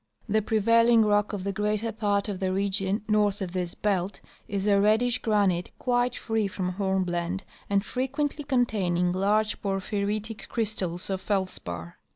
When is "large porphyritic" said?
9.11-10.47